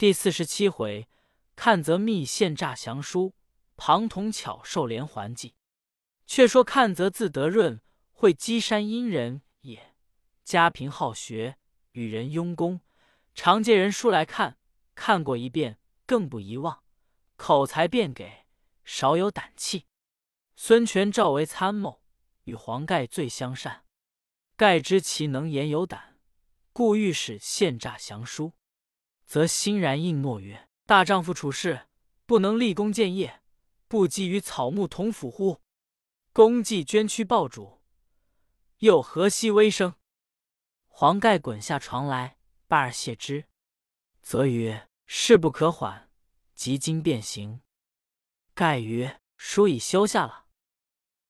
[0.00, 1.06] 第四十七回，
[1.54, 3.34] 看则密献诈降书，
[3.76, 5.54] 庞统巧授连环计。
[6.26, 9.94] 却说看则字德润，会稽山阴人也，
[10.42, 11.58] 家贫好学，
[11.92, 12.80] 与人佣工，
[13.34, 14.56] 常借人书来看，
[14.94, 16.82] 看过一遍，更不遗忘，
[17.36, 18.46] 口才便给，
[18.82, 19.84] 少有胆气。
[20.56, 22.00] 孙权召为参谋，
[22.44, 23.84] 与黄盖最相善。
[24.56, 26.18] 盖知其能言有胆，
[26.72, 28.54] 故欲使献诈降书，
[29.30, 31.86] 则欣然应诺曰：“大丈夫处事，
[32.26, 33.42] 不能立功建业，
[33.86, 35.60] 不积于草木同腐乎？
[36.32, 37.80] 功绩捐躯报主，
[38.78, 39.94] 又何惜微生？”
[40.90, 43.44] 黄盖滚下床来，拜而谢之，
[44.20, 46.10] 则曰：“事不可缓，
[46.56, 47.60] 即今便行。”
[48.52, 50.46] 盖曰：“书已修下了。”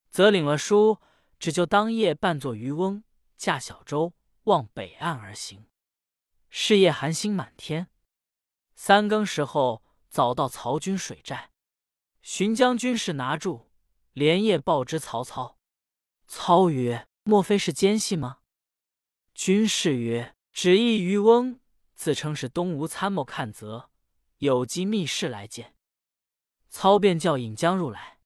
[0.08, 1.02] 则领了书，
[1.38, 3.04] 只就当夜扮作渔翁。
[3.36, 5.66] 驾小舟往北岸而行，
[6.48, 7.88] 是夜寒星满天。
[8.82, 11.50] 三更时候，早到曹军水寨，
[12.22, 13.70] 寻将军士拿住，
[14.14, 15.58] 连夜报之曹操。
[16.26, 18.38] 操曰：“莫非是奸细吗？”
[19.36, 21.60] 军士曰：“只一渔翁，
[21.94, 23.90] 自称是东吴参谋看则，
[24.38, 25.74] 有机密事来见。”
[26.70, 28.20] 操便叫引将入来。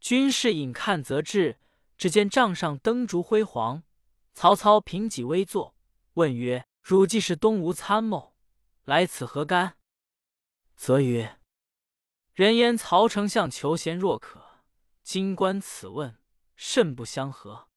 [0.00, 1.58] 军士引看则至，
[1.96, 3.82] 只见帐上灯烛辉煌。
[4.34, 5.74] 曹操凭几微坐，
[6.12, 8.34] 问曰：“汝既是东吴参谋，
[8.84, 9.76] 来此何干？”
[10.78, 11.40] 则曰
[12.32, 14.62] ：“人言曹丞相求贤若渴，
[15.02, 16.16] 今观此问，
[16.54, 17.68] 甚不相合。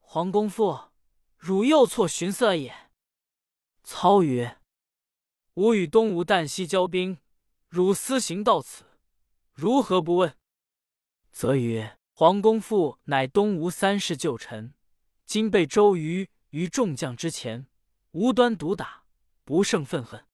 [0.00, 0.90] 黄公父，
[1.36, 2.90] 汝又错寻色也。”
[3.84, 4.58] 操曰
[5.54, 7.18] ：“吾与东吴旦夕交兵，
[7.68, 8.84] 汝私行到此，
[9.52, 10.34] 如何不问？”
[11.30, 14.74] 则曰：“黄公父乃东吴三世旧臣。”
[15.26, 17.68] 今被周瑜于众将之前
[18.12, 19.04] 无端毒打，
[19.44, 20.26] 不胜愤恨，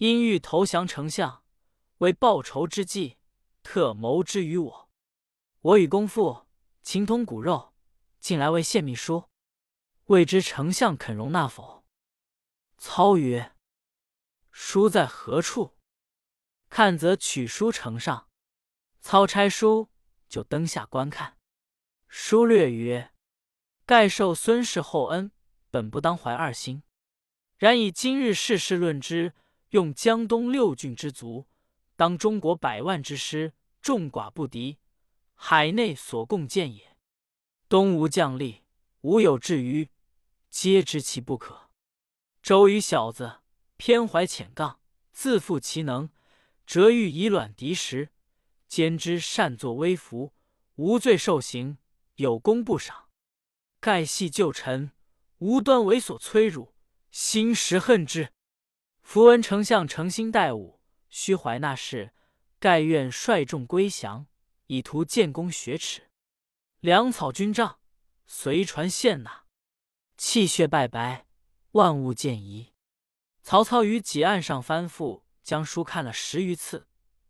[0.00, 1.44] 因欲投降丞相，
[1.98, 3.18] 为报仇之计，
[3.62, 4.90] 特谋之于我。
[5.60, 6.46] 我与公父
[6.80, 7.74] 情同骨肉，
[8.18, 9.28] 近来为献密书，
[10.06, 11.84] 未知丞相肯容纳否？
[12.78, 13.54] 操曰
[14.50, 15.76] ：“书在何处？”
[16.70, 18.30] 看则取书呈上，
[19.02, 19.90] 操拆书
[20.30, 21.36] 就登下观看，
[22.08, 23.12] 书略曰。
[23.84, 25.30] 盖受孙氏厚恩，
[25.70, 26.82] 本不当怀二心。
[27.58, 29.34] 然以今日世事论之，
[29.70, 31.46] 用江东六郡之卒，
[31.94, 34.78] 当中国百万之师，众寡不敌，
[35.34, 36.96] 海内所共建也。
[37.68, 38.62] 东吴将吏，
[39.02, 39.88] 无有至于，
[40.48, 41.70] 皆知其不可。
[42.42, 43.42] 周瑜小子，
[43.76, 44.80] 偏怀浅杠，
[45.12, 46.10] 自负其能，
[46.66, 48.10] 折欲以卵敌石，
[48.66, 50.32] 兼之擅作威服，
[50.74, 51.78] 无罪受刑，
[52.16, 53.08] 有功不赏。
[53.78, 54.90] 盖系旧臣，
[55.38, 56.74] 无端为所摧辱，
[57.12, 58.32] 心实恨之。
[59.12, 60.78] 符文丞相诚心待吾，
[61.08, 62.12] 须怀纳事，
[62.60, 64.28] 盖愿率众归降，
[64.68, 66.12] 以图建功雪耻。
[66.78, 67.80] 粮草军帐，
[68.24, 69.46] 随传献纳，
[70.16, 71.26] 气血拜白，
[71.72, 72.72] 万物见疑。
[73.42, 76.86] 曹操于几案上翻覆，将书看了十余次，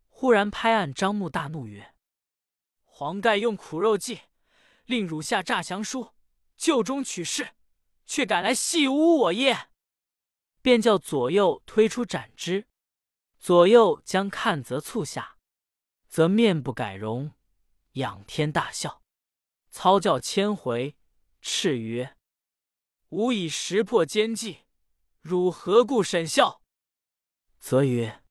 [0.07, 1.95] 忽然拍案张目，大怒曰
[2.85, 4.19] ：“黄盖用苦肉计，
[4.85, 6.11] 令汝下诈降书。”
[6.55, 7.55] 就中取势，
[8.05, 9.70] 却敢来戏污我耶？
[10.61, 12.67] 便叫左右推出斩之。
[13.39, 15.37] 左右将看则促下，
[16.07, 17.33] 则面不改容，
[17.93, 19.01] 仰天大笑。
[19.71, 20.95] 操教千回，
[21.41, 22.15] 叱曰
[23.09, 24.65] ：“吾已识破奸计，
[25.21, 26.61] 汝何故审笑？”
[27.57, 28.21] 则曰：“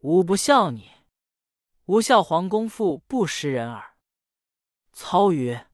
[0.00, 0.90] 吾不笑你，
[1.86, 3.96] 吾笑黄公父不识人耳。”
[4.92, 5.68] 操曰。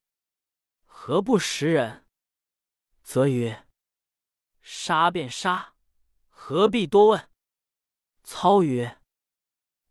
[0.84, 2.04] 何不识人？
[3.02, 3.65] 则曰
[4.68, 5.74] ：“杀便杀，
[6.28, 7.30] 何必多问？”
[8.24, 8.98] 操曰：“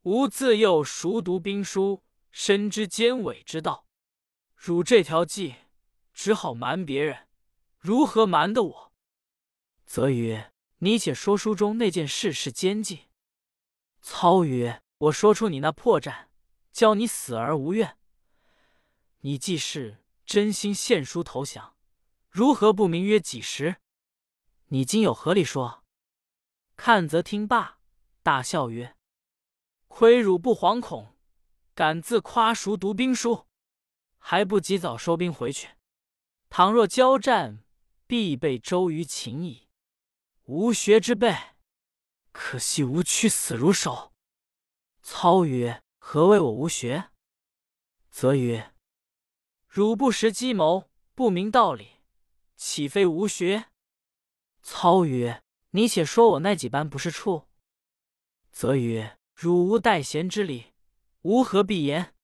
[0.03, 3.87] 吾自幼熟读兵书，深知奸伪之道。
[4.53, 5.55] 汝这条计，
[6.13, 7.29] 只好瞒别人，
[7.79, 8.93] 如何瞒得我？”
[9.87, 13.05] 则曰：“你且说书中那件事是奸计。”
[14.03, 16.25] 操曰：“我说出你那破绽，
[16.73, 17.97] 教你死而无怨。
[19.21, 21.75] 你既是。”真心献书投降，
[22.31, 23.75] 如何不名曰几时？
[24.69, 25.83] 你今有何理说？
[26.75, 27.79] 看则听罢，
[28.23, 28.97] 大笑曰
[29.87, 31.15] ：“亏汝不惶恐，
[31.75, 33.45] 敢自夸熟读兵书，
[34.17, 35.69] 还不及早收兵回去？
[36.49, 37.63] 倘若交战，
[38.07, 39.69] 必被周瑜擒矣。
[40.45, 41.35] 吾学之辈，
[42.31, 44.13] 可惜吾屈死如手。”
[45.03, 47.11] 操曰：“何谓我无学？”
[48.09, 48.73] 则曰。
[49.67, 52.01] 汝不识计谋，不明道理，
[52.55, 53.69] 岂非无学？
[54.67, 57.47] 操曰：“你且说我那几般不是处？”
[58.51, 60.73] 则曰：“汝无待贤之礼，
[61.21, 62.15] 吾何必言？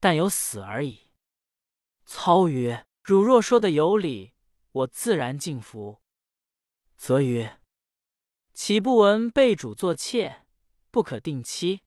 [0.00, 1.12] 但有死而已。”
[2.04, 4.32] 操曰：“汝若说的有理，
[4.72, 6.02] 我自然敬服。”
[6.98, 7.60] 则曰
[8.52, 10.46] ：“岂不闻被主作妾，
[10.90, 11.82] 不可定期？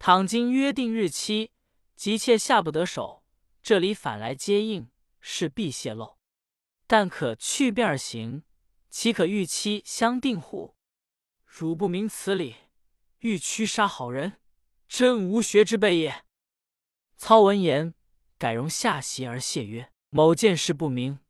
[0.00, 1.52] 倘今约定日期，
[1.94, 3.22] 急妾下不得手，
[3.62, 4.90] 这里反来接应，
[5.20, 6.18] 势必泄露。
[6.88, 8.42] 但可去便而行，
[8.92, 10.76] 岂可预期相定乎？
[11.46, 12.56] 汝不明此理，
[13.20, 14.34] 欲驱杀好人，
[14.86, 16.26] 真无学之辈也。”
[17.16, 17.94] 操闻言，
[18.36, 21.20] 改容下席而谢曰：“某见事不明，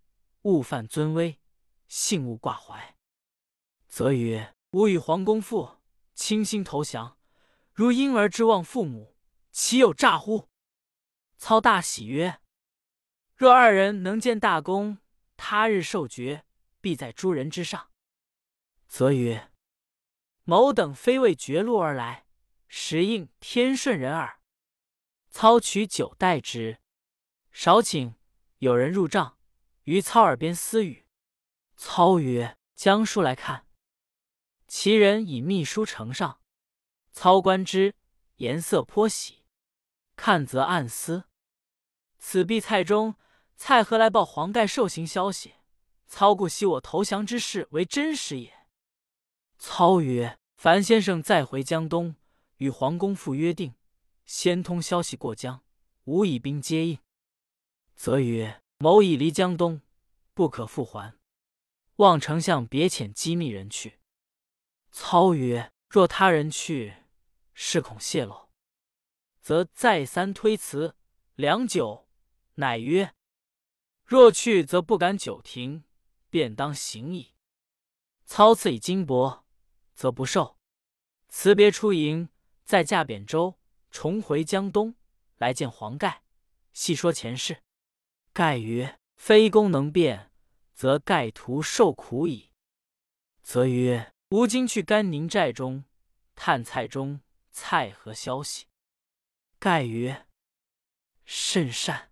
[0.43, 1.39] 误犯尊威，
[1.87, 2.97] 幸勿挂怀。”
[3.87, 5.77] 则曰：“吾与黄公父
[6.17, 7.17] 倾心投降，
[7.73, 9.15] 如婴儿之望父母，
[9.53, 10.49] 岂有诈乎？”
[11.39, 12.41] 操大喜曰
[13.37, 14.99] ：“若二人能见大功，
[15.37, 16.45] 他日受爵，
[16.83, 17.91] 必在诸人之上。”
[18.87, 19.51] 则曰
[20.45, 22.27] ：“某等非为绝路而来，
[22.69, 24.41] 实应天顺人耳。”
[25.31, 26.83] 操取酒待之，
[27.51, 28.17] 少顷，
[28.59, 29.39] 有人入帐，
[29.85, 31.07] 于操耳边私语。
[31.75, 33.67] 操曰：“将书来看。”
[34.69, 36.41] 其人以秘书呈上，
[37.13, 37.95] 操观之，
[38.37, 39.45] 颜色颇喜。
[40.17, 41.25] 看则暗思：
[42.19, 43.17] 此必蔡中、
[43.57, 45.55] 蔡何来报黄盖受刑消息。
[46.15, 48.67] 操故悉我投降之事为真实也。
[49.57, 52.17] 操曰：“樊先生再回江东，
[52.59, 53.75] 与黄公父约定，
[54.27, 55.65] 先通消息过江，
[56.05, 56.99] 吾以兵接应。”
[57.97, 59.81] 则曰：“某已离江东，
[60.35, 61.15] 不可复还，
[61.97, 63.99] 望丞相别遣机密人去。”
[64.93, 66.95] 操曰：“若他人去，
[67.55, 68.51] 事恐泄露，
[69.41, 70.95] 则再三推辞。
[71.37, 72.07] 良久，
[72.57, 73.15] 乃曰
[74.05, 75.85] ：‘若去，则不敢久停，
[76.33, 77.35] 便当行矣。’
[78.25, 79.43] 操赐以金帛，
[79.95, 80.57] 则不受。
[81.29, 82.31] 辞别出营，
[82.65, 83.59] 再驾扁舟，
[83.91, 84.95] 重回江东，
[85.37, 86.23] 来见黄盖，
[86.73, 87.63] 细说前事。
[88.33, 90.33] 盖曰：‘非公能变，
[90.73, 92.51] 则盖徒受苦矣。’
[93.45, 95.85] 则曰。”吾今去甘宁寨中
[96.35, 97.21] 探蔡中、
[97.51, 98.65] 蔡何消息。
[99.59, 100.27] 盖曰
[101.27, 102.11] ：“甚善。”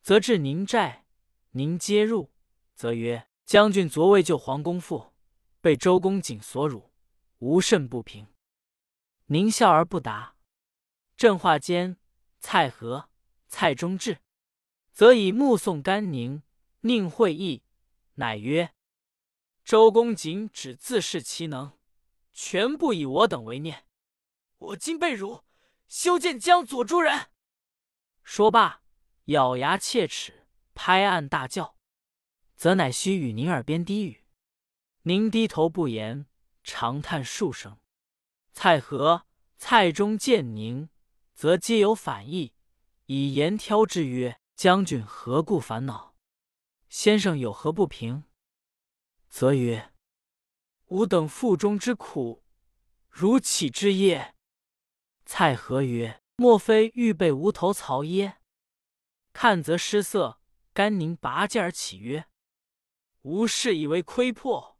[0.00, 1.04] 则至宁寨，
[1.50, 2.32] 宁接入，
[2.78, 5.12] 则曰：“将军昨为救黄公父，
[5.60, 6.92] 被周公瑾所辱，
[7.38, 8.28] 无甚不平。”
[9.26, 10.36] 宁笑而不答。
[11.16, 11.96] 正话间，
[12.38, 13.10] 蔡和、
[13.48, 14.20] 蔡中至，
[14.92, 16.44] 则以目送甘宁，
[16.82, 17.64] 宁会意，
[18.14, 18.72] 乃曰。
[19.64, 21.76] 周公瑾只自恃其能，
[22.32, 23.86] 全不以我等为念。
[24.58, 25.42] 我今被辱，
[25.88, 27.28] 休见江左诸人。
[28.22, 28.82] 说罢，
[29.24, 31.74] 咬牙切齿，拍案大叫。
[32.58, 34.24] 则乃须与您耳边低语。
[35.02, 36.26] 您低头不言，
[36.64, 37.78] 长叹数声。
[38.52, 40.88] 蔡和、蔡中见宁，
[41.34, 42.54] 则皆有反意，
[43.06, 46.16] 以言挑之曰：“将军何故烦恼？
[46.88, 48.24] 先生有何不平？”
[49.30, 49.92] 则曰
[50.86, 52.42] ：“吾等腹中之苦，
[53.08, 54.34] 如岂知也？”
[55.24, 58.38] 蔡和曰：“莫非欲备无头曹耶？”
[59.32, 60.40] 看则失色，
[60.72, 62.26] 甘宁拔剑而起曰
[63.22, 64.78] ：“吾事以为窥破，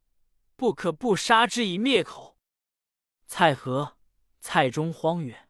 [0.56, 2.38] 不可不杀之以灭口。”
[3.26, 3.98] 蔡和、
[4.40, 5.48] 蔡中慌曰：“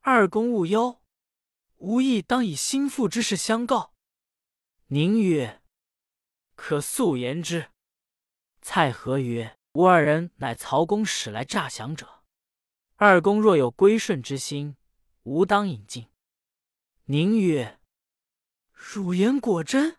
[0.00, 1.02] 二公勿忧，
[1.76, 3.94] 吾亦当以心腹之事相告。”
[4.88, 5.62] 宁曰
[6.54, 7.70] ：“可速言之。”
[8.60, 12.22] 蔡和曰：“吾二人乃曹公使来诈降者，
[12.96, 14.76] 二公若有归顺之心，
[15.22, 16.08] 吾当引进。”
[17.06, 17.80] 宁曰
[18.72, 19.98] ：“汝言果真？”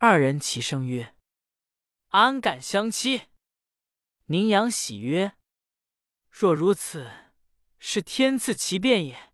[0.00, 1.16] 二人齐声曰
[2.10, 3.22] ：“安敢相欺？”
[4.26, 5.32] 宁阳喜曰
[6.30, 7.10] ：“若如此，
[7.80, 9.32] 是天赐奇变也。”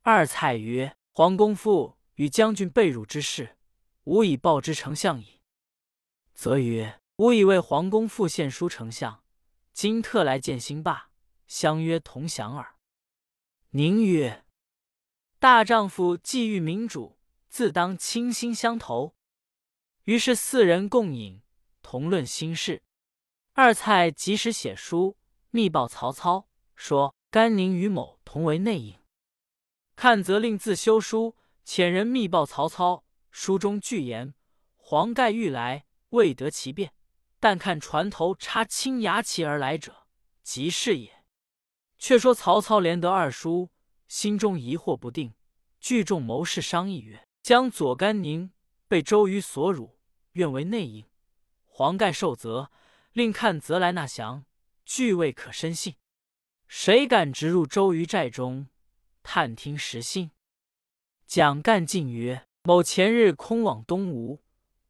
[0.00, 3.58] 二蔡曰：“黄公父与将军被辱之事，
[4.04, 5.42] 吾已报之丞相矣。”
[6.32, 7.00] 则曰。
[7.16, 9.24] 吾以为黄公复献书丞相，
[9.72, 11.10] 今特来见兴霸，
[11.46, 12.76] 相约同降耳。
[13.70, 14.44] 宁曰
[15.40, 17.18] ：“大丈夫既遇明主，
[17.48, 19.15] 自当倾心相投。”
[20.06, 21.42] 于是四人共饮，
[21.82, 22.80] 同论心事。
[23.54, 25.16] 二蔡及时写书，
[25.50, 29.00] 密报曹操，说甘宁与某同为内应。
[29.96, 31.34] 看则令自修书，
[31.64, 33.02] 遣人密报曹操。
[33.32, 34.32] 书中具言：
[34.76, 36.92] 黄盖欲来，未得其便。
[37.40, 40.06] 但看船头插青牙旗而来者，
[40.44, 41.24] 即是也。
[41.98, 43.70] 却说曹操连得二书，
[44.06, 45.34] 心中疑惑不定，
[45.80, 48.52] 聚众谋士商议曰：“将左甘宁
[48.86, 49.95] 被周瑜所辱，
[50.36, 51.04] 愿为内应；
[51.64, 52.70] 黄盖受责，
[53.12, 54.44] 令看则来纳降，
[54.84, 55.96] 俱未可深信。”
[56.68, 58.68] 谁敢直入周瑜寨中
[59.22, 60.30] 探听实信？”
[61.26, 64.42] 蒋干进曰：“某前日空往东吴，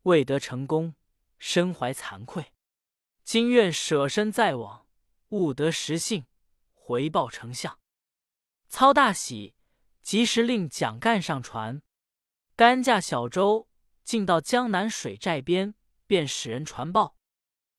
[0.03, 0.97] 未得成功，
[1.39, 2.53] 身怀惭愧。
[3.23, 4.87] 今愿舍身再往，
[5.29, 6.27] 务得实信，
[6.73, 7.79] 回报丞相。”
[8.69, 9.55] 操大喜，
[10.03, 11.83] 及时令蒋干上船。
[12.57, 13.69] 干驾小舟，
[14.07, 15.75] 进到江南水寨边，
[16.07, 17.17] 便使人传报。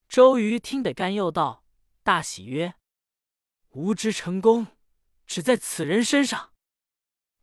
[0.10, 1.64] 周瑜听得甘又道
[2.04, 2.76] ：“大喜曰
[3.72, 4.68] ：‘吾之成功，
[5.26, 6.52] 只在此人身上。’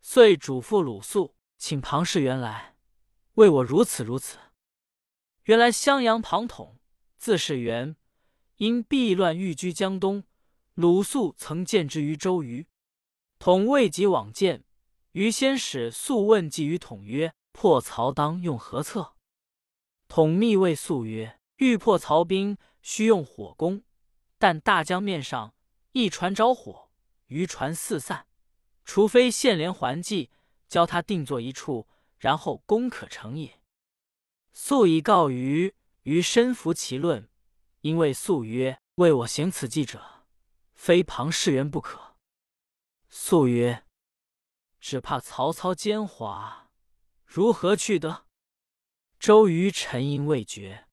[0.02, 2.76] 遂嘱咐鲁肃，请庞士元来，
[3.36, 4.38] 为我如此如此。
[5.44, 6.78] 原来襄阳庞统，
[7.16, 7.96] 字士元，
[8.56, 10.24] 因避乱寓居江东。
[10.74, 12.66] 鲁肃曾见之于周瑜，
[13.38, 14.66] 统未及往见。”
[15.12, 19.14] 于先使素问计于统曰：“破曹当用何策？”
[20.08, 23.84] 统密谓素曰：“欲破曹兵，须用火攻。
[24.37, 25.54] 但大江面上
[25.92, 26.90] 一船着火，
[27.28, 28.26] 渔船四散，
[28.84, 30.30] 除非现连环计，
[30.68, 33.61] 教他定坐一处，然后攻可成也。”
[34.52, 37.30] 素以告于于深服其论，
[37.82, 40.26] 因为素曰：“为我行此计者，
[40.75, 42.16] 非庞士元不可。”
[43.08, 43.84] 素曰。
[44.87, 46.63] 只怕曹操奸猾，
[47.34, 48.26] 如何去得？
[49.18, 50.86] 周瑜沉吟未决，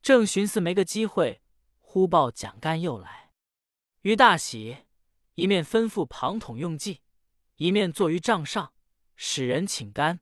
[0.00, 1.42] 正寻思没个机会，
[1.80, 3.34] 忽报蒋干又来。
[4.00, 4.86] 于大喜，
[5.34, 7.02] 一面吩咐庞统用计，
[7.56, 8.72] 一面坐于帐上，
[9.16, 10.20] 使人请干。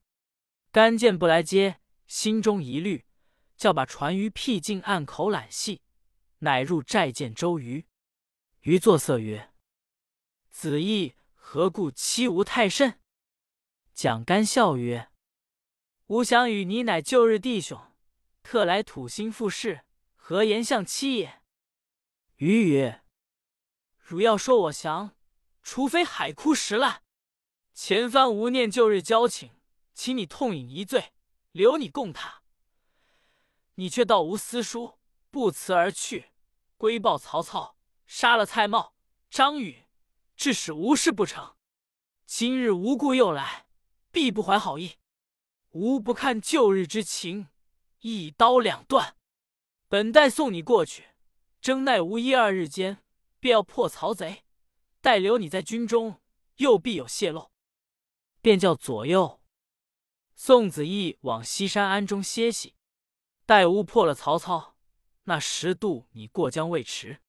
[0.73, 3.07] 干见不来接，心中疑虑，
[3.57, 5.83] 叫把船于僻静岸口揽系，
[6.39, 7.87] 乃入寨见周瑜。
[8.63, 9.53] 瑜作色曰
[10.51, 11.15] ：“子义。”
[11.47, 12.99] 何故欺吾太甚？
[13.93, 15.13] 蒋干笑曰
[16.09, 17.81] ：“吾想与你乃旧日弟兄，
[18.43, 21.43] 特来土心复试，何言相欺也？”
[22.37, 23.03] 余曰
[23.97, 25.17] ：“汝要说我降，
[25.63, 27.03] 除非海枯石烂。
[27.73, 29.53] 前番无念旧日交情，
[29.95, 31.13] 请你痛饮一醉，
[31.53, 32.43] 留你供他。
[33.77, 34.99] 你却道无私书，
[35.31, 36.33] 不辞而去，
[36.77, 38.93] 归报曹操，杀了蔡瑁、
[39.31, 39.83] 张允。”
[40.37, 41.55] 致使无事不成，
[42.27, 43.69] 今日无故又来，
[44.11, 44.97] 必不怀好意。
[45.75, 47.49] 吾不看旧日之情，
[47.99, 49.17] 一刀两断。
[49.89, 51.09] 本待送你过去，
[51.61, 52.99] 争奈无一二日间，
[53.41, 54.45] 便要破曹贼。
[55.01, 56.21] 待留你在军中，
[56.59, 57.51] 又必有泄露，
[58.41, 59.41] 便叫左右
[60.37, 62.77] 宋子义往西山庵中歇息。
[63.45, 64.77] 待吾破了曹操，
[65.25, 67.21] 那时渡你过江未迟。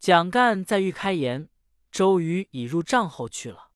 [0.00, 1.48] 蒋干在欲开言。
[1.92, 3.70] 周瑜已入帐后去了，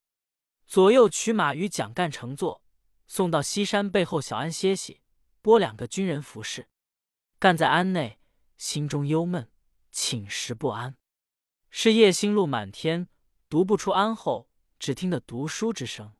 [0.66, 2.64] 左右取马与蒋干乘坐，
[3.06, 5.00] 送到西山背后小庵歇息，
[5.42, 6.68] 拨两个军人服侍。
[7.38, 8.18] 干在庵内，
[8.56, 9.50] 心中忧闷，
[9.90, 10.96] 寝食不安。
[11.70, 13.08] 是夜星露满天，
[13.48, 14.48] 读不出庵后，
[14.78, 16.14] 只听得读书之声。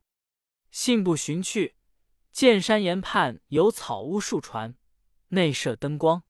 [0.71, 1.75] 信步寻去，
[2.31, 4.75] 见山岩畔有草屋数船，
[5.29, 6.23] 内设灯光。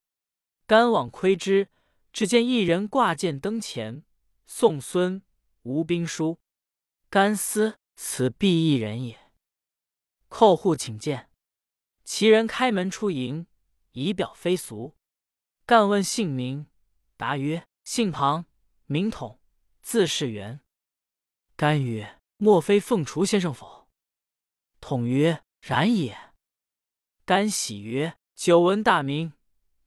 [0.65, 1.69] 干往窥之，
[2.11, 4.03] 只见一人挂剑灯前，
[4.45, 5.21] 宋孙。
[5.63, 6.39] 吴兵书，
[7.09, 9.26] 干思此必一人也。
[10.37, 11.31] 叩户请见，
[12.03, 13.47] 其人开门出迎，
[13.93, 14.95] 仪表非俗。
[15.65, 16.67] 干问姓名，
[17.15, 18.45] 答曰：“姓庞，
[18.85, 19.39] 名统，
[19.81, 20.59] 字士元。”
[21.57, 23.89] 干曰：“莫非凤雏先生否？”
[24.79, 26.15] 统曰：“然也。”
[27.25, 29.33] 干喜曰：“久闻大名，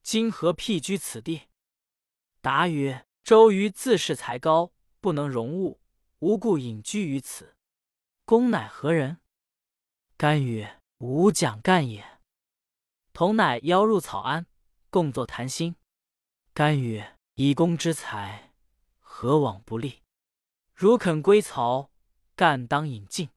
[0.02, 1.42] 今何僻居此地？”
[2.42, 5.80] 答曰：“周瑜自恃才高。”不能容物，
[6.19, 7.54] 无故隐居于此。
[8.25, 9.19] 公乃何人？
[10.20, 12.20] 甘曰：“吾蒋干也。”
[13.14, 14.44] 同乃邀入草庵，
[14.90, 15.76] 共坐谈心。
[16.52, 18.52] 甘曰：“以公之才，
[18.98, 20.02] 何往不利？
[20.74, 21.90] 如肯归曹，
[22.36, 23.30] 干当引进。”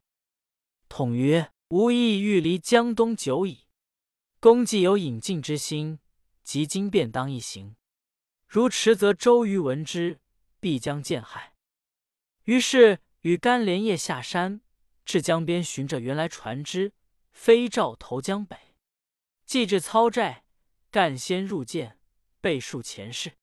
[0.90, 3.66] 统曰：“吾意欲离江东久矣。
[4.42, 6.00] 公既有引进之心，
[6.44, 7.78] 即今便当一行。
[8.46, 10.20] 如迟，则周瑜闻之，
[10.60, 11.54] 必将见害。”
[12.44, 14.60] 于是与甘连夜下山，
[15.06, 16.94] 至江边寻着原来船只，
[17.32, 18.58] 飞棹投江北。
[19.46, 20.44] 既至操寨，
[20.90, 22.00] 干先入见，
[22.40, 23.34] 备述前事。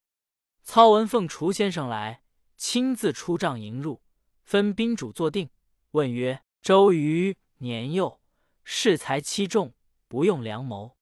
[0.62, 2.22] 操闻凤雏先生来，
[2.56, 4.00] 亲自出帐迎入，
[4.42, 5.50] 分宾主坐定，
[5.92, 8.20] 问曰：“周瑜年幼，
[8.64, 9.74] 恃才欺众，
[10.08, 10.96] 不用良谋。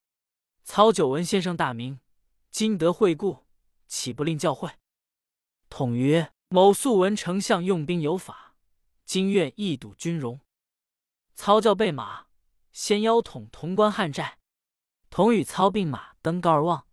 [0.65, 2.01] 操久闻先生大名，
[2.51, 3.47] 今得会故，
[3.87, 4.73] 岂不令教诲？”
[5.71, 6.33] 统曰。
[6.51, 8.55] 某素闻丞相用兵有法，
[9.05, 10.41] 今愿一睹军容。
[11.39, 12.27] 操教备马，
[12.73, 14.41] 先邀统潼关汉寨。
[15.09, 16.89] 统与操并马登高而望。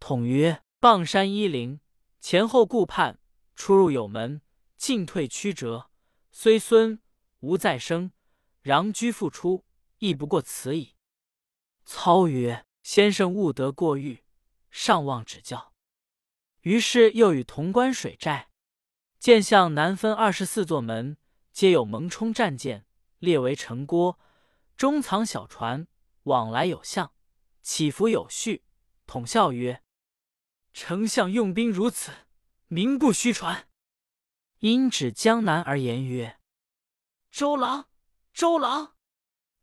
[0.00, 1.78] 统曰：“傍山依林，
[2.20, 3.20] 前后顾盼，
[3.54, 4.42] 出入有门，
[4.76, 5.88] 进退曲折，
[6.32, 7.00] 虽孙
[7.38, 8.10] 吴再生，
[8.64, 9.64] 攘居复出，
[9.98, 10.96] 亦不过此矣。
[11.84, 14.24] 操曰：“先生勿得过誉，
[14.72, 15.72] 上望指教。”
[16.62, 18.50] 于是又与潼关水寨，
[19.20, 21.16] 见向南分二十四座门，
[21.52, 22.84] 皆有蒙冲战舰，
[23.20, 24.18] 列为城郭，
[24.76, 25.86] 中藏小船，
[26.24, 27.12] 往来有象，
[27.62, 28.64] 起伏有序。
[29.06, 29.82] 统笑曰
[30.74, 32.12] ：“丞相用兵如此，
[32.66, 33.68] 名不虚传。”
[34.60, 36.38] 因指江南而言曰
[37.30, 37.88] ：“周郎，
[38.32, 38.96] 周郎，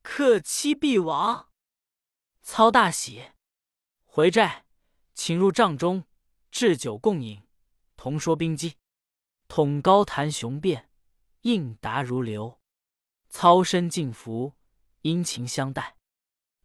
[0.01, 1.49] 克期必亡。”
[2.41, 3.31] 操大喜，
[4.05, 4.65] 回寨，
[5.13, 6.05] 请入帐中。
[6.49, 7.45] 置酒共饮，
[7.95, 8.77] 同说兵机。
[9.47, 10.89] 统高谈雄辩，
[11.41, 12.56] 应答如流。
[13.29, 14.53] 操身敬服，
[15.01, 15.98] 殷勤相待。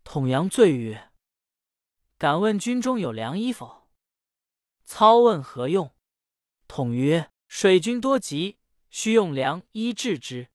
[0.05, 1.11] 统阳醉曰
[2.19, 3.89] ：“敢问军中有良医否？”
[4.85, 5.95] 操问何用，
[6.67, 8.59] 统曰：“水军多急，
[8.91, 10.49] 需用良医治之。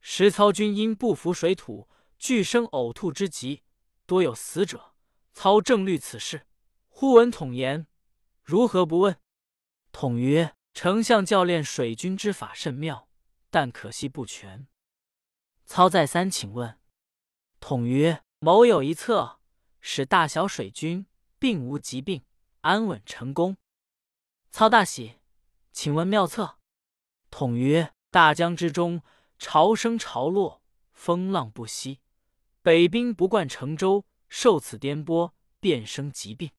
[0.00, 1.88] 时操军因不服水土，
[2.18, 3.62] 俱生呕吐之疾，
[4.06, 4.94] 多有死者。
[5.32, 6.46] 操正虑此事，
[6.88, 7.86] 忽闻统言。”
[8.42, 9.16] 如何不问？
[9.92, 13.08] 统曰：“丞相教练水军之法甚妙，
[13.50, 14.66] 但可惜不全。”
[15.64, 16.78] 操再三请问，
[17.60, 19.40] 统曰：“某有一策，
[19.80, 21.06] 使大小水军
[21.38, 22.24] 并无疾病，
[22.60, 23.56] 安稳成功。”
[24.50, 25.16] 操大喜，
[25.72, 26.58] 请问妙策。
[27.30, 29.02] 统曰：“大江之中，
[29.38, 32.00] 潮生潮落，风浪不息，
[32.60, 36.50] 北兵不惯乘舟，受此颠簸，便生疾病。”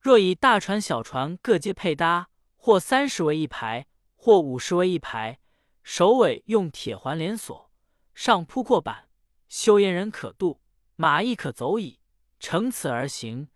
[0.00, 5.40] 若以大船、小船各皆配搭，或三十为一排，或五十为一排，
[5.82, 7.67] 首尾用铁环连锁，
[8.18, 9.08] 上铺阔板，
[9.48, 10.60] 休言人可渡，
[10.96, 12.00] 马亦可走矣。
[12.40, 13.48] 乘此而行，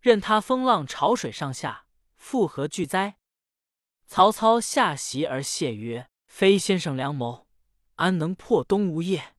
[0.00, 3.16] 任他风浪潮水上下，复何惧哉？
[4.06, 7.48] 曹操下席而谢曰：“非先生良谋，
[7.96, 9.34] 安能破东吴业？”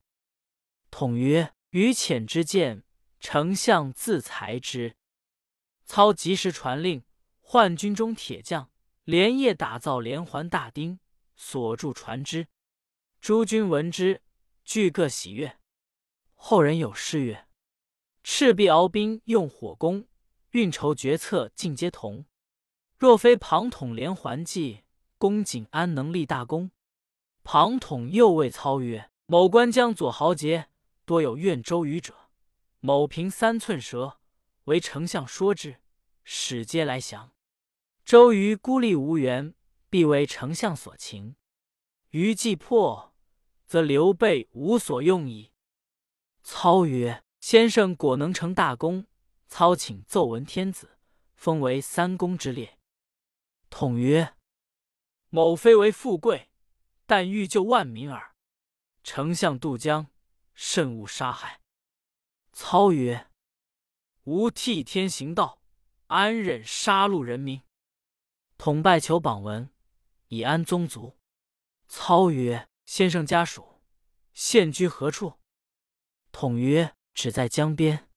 [0.92, 2.84] 统曰：“于浅之见，
[3.18, 4.94] 丞相自裁之。”
[5.86, 7.02] 操及时传令，
[7.40, 8.70] 唤军中铁匠，
[9.04, 11.00] 连夜打造连环大钉，
[11.34, 12.48] 锁住船只。
[13.22, 14.20] 诸军闻之，
[14.66, 15.58] 俱各喜悦。
[16.34, 17.46] 后人有诗曰
[18.22, 20.06] ：“赤壁鏖兵用火攻，
[20.50, 22.26] 运筹决策尽皆同。
[22.98, 24.82] 若非庞统连环计，
[25.16, 26.72] 公瑾安能立大功？”
[27.42, 30.68] 庞统又谓操曰：“某关江左豪杰，
[31.04, 32.14] 多有怨周瑜者。
[32.80, 34.18] 某凭三寸舌。”
[34.66, 35.76] 为丞相说之，
[36.24, 37.30] 使皆来降。
[38.04, 39.54] 周瑜孤立无援，
[39.88, 41.36] 必为丞相所擒。
[42.10, 43.14] 瑜既破，
[43.66, 45.52] 则刘备无所用矣。
[46.42, 49.06] 操曰：“先生果能成大功，
[49.48, 50.98] 操请奏闻天子，
[51.34, 52.78] 封为三公之列。”
[53.68, 54.34] 统曰
[55.28, 56.48] ：“某非为富贵，
[57.04, 58.34] 但欲救万民耳。
[59.02, 60.06] 丞相渡江，
[60.54, 61.60] 慎勿杀害。”
[62.52, 63.28] 操曰。
[64.24, 65.62] 吾替天行道，
[66.08, 67.62] 安忍杀戮人民？
[68.58, 69.70] 统拜求榜文，
[70.26, 71.16] 以安宗族。
[71.86, 73.82] 操曰：“先生家属
[74.32, 75.34] 现居何处？”
[76.32, 78.08] 统曰：“只在江边。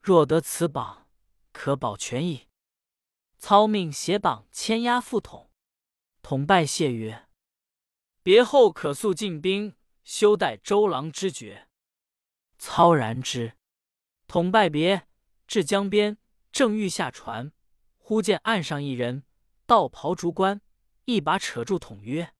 [0.00, 1.08] 若得此榜，
[1.52, 2.46] 可保全矣。”
[3.38, 5.50] 操命携榜牵押赴统。
[6.22, 7.28] 统拜谢曰
[8.22, 11.68] ：“别后可速进兵，休待周郎之决。”
[12.58, 13.56] 操然之。
[14.26, 15.08] 统拜别。
[15.46, 16.16] 至江边，
[16.50, 17.52] 正欲下船，
[17.98, 19.24] 忽见岸上一人，
[19.66, 20.62] 道袍竹冠，
[21.04, 22.32] 一把扯住统曰：“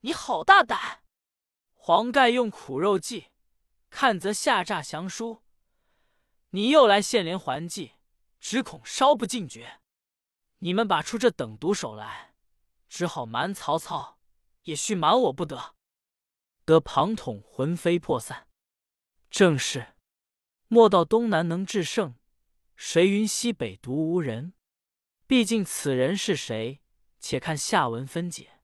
[0.00, 1.02] 你好大胆！
[1.74, 3.32] 黄盖用苦肉计，
[3.90, 5.42] 看则下诈降书，
[6.50, 7.94] 你又来献连环计，
[8.38, 9.80] 只恐稍不尽绝。
[10.58, 12.34] 你们把出这等毒手来，
[12.88, 14.20] 只好瞒曹操，
[14.62, 15.74] 也须瞒我不得。”
[16.64, 18.46] 得庞统魂飞魄散。
[19.30, 19.94] 正是。
[20.68, 22.14] 莫道东南能制胜，
[22.76, 24.52] 谁云西北独无人？
[25.26, 26.82] 毕竟此人是谁？
[27.18, 28.57] 且看下文分解。